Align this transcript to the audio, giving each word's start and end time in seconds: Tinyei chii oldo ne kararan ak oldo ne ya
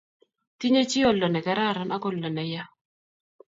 Tinyei 0.63 0.87
chii 0.91 1.03
oldo 1.09 1.27
ne 1.31 1.41
kararan 1.45 1.93
ak 1.95 2.03
oldo 2.09 2.29
ne 2.33 2.43
ya 2.53 2.63